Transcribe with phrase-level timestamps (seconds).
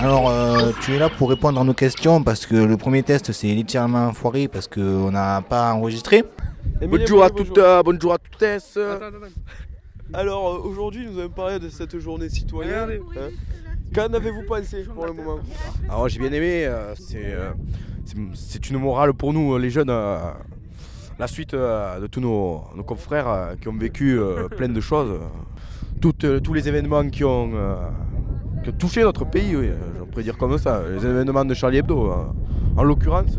[0.00, 3.32] Alors, euh, tu es là pour répondre à nos questions parce que le premier test
[3.32, 6.24] c'est littéralement foiré parce qu'on n'a pas enregistré.
[6.82, 8.78] Bonjour à toutes, euh, bonjour à toutes.
[10.12, 13.00] Alors euh, aujourd'hui, nous allons parler de cette journée citoyenne.
[13.16, 13.28] Hein.
[13.94, 15.38] Qu'en avez-vous pensé pour le moment
[15.88, 17.50] Alors j'ai bien aimé, euh, c'est, euh,
[18.06, 19.90] c'est- c'est une morale pour nous les jeunes.
[19.90, 20.18] euh,
[21.18, 24.80] la suite euh, de tous nos, nos confrères euh, qui ont vécu euh, plein de
[24.80, 25.10] choses.
[25.10, 25.18] euh,
[26.00, 27.74] toutes, euh, tous les événements qui ont, euh,
[28.62, 30.82] qui ont touché notre pays, oui, euh, on pourrait dire comme ça.
[30.88, 32.14] Les événements de Charlie Hebdo, euh,
[32.76, 33.38] en l'occurrence.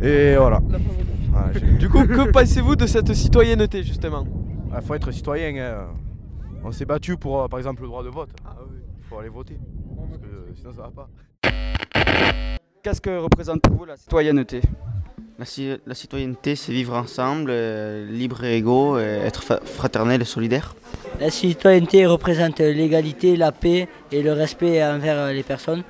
[0.00, 0.60] Et voilà.
[1.54, 4.24] J'ai- Du coup, que pensez-vous de cette citoyenneté justement?
[4.74, 5.54] Il faut être citoyen.
[5.64, 5.86] hein.
[6.64, 8.30] On s'est battu pour, euh, par exemple, le droit de vote.
[8.98, 9.58] Il faut aller voter.
[10.08, 11.08] Parce que euh, sinon, ça va pas.
[12.82, 14.62] Qu'est-ce que représente pour vous la citoyenneté?
[15.38, 20.24] La, ci- la citoyenneté, c'est vivre ensemble, euh, libre et égaux, et être fraternel et
[20.26, 20.74] solidaire.
[21.20, 25.82] La citoyenneté représente l'égalité, la paix et le respect envers les personnes.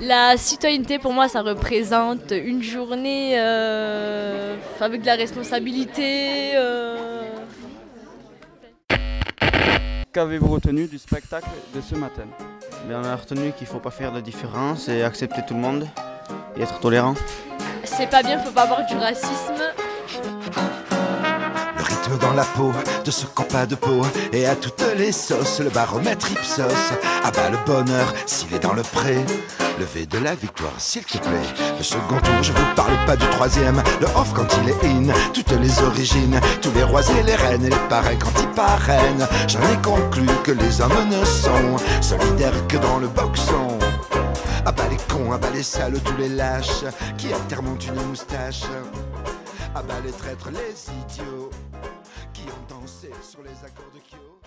[0.00, 6.56] La citoyenneté, pour moi, ça représente une journée euh, avec de la responsabilité.
[6.56, 7.22] euh,
[10.12, 12.24] Qu'avez-vous retenu du spectacle de ce matin?
[12.90, 15.86] On a retenu qu'il ne faut pas faire de différence et accepter tout le monde
[16.56, 17.14] et être tolérant.
[17.84, 19.62] C'est pas bien, faut pas avoir du racisme.
[22.16, 22.72] Dans la peau
[23.04, 26.92] de ce compas de peau et à toutes les sauces, le baromètre Ipsos
[27.22, 29.16] abat le bonheur s'il est dans le pré.
[29.78, 31.76] Le V de la victoire, s'il te plaît.
[31.76, 33.82] Le second tour, je vous parle pas du troisième.
[34.00, 37.64] Le off quand il est in, toutes les origines, tous les rois et les reines
[37.64, 39.28] et les parrains quand ils parrainent.
[39.46, 43.78] J'en ai conclu que les hommes ne sont solidaires que dans le boxon.
[44.64, 46.84] Ah les cons, ah les salauds, tous les lâches
[47.16, 48.62] qui à terre montent une moustache.
[49.74, 51.50] Ah les traîtres, les idiots
[53.22, 54.40] sur les accords de Kyo.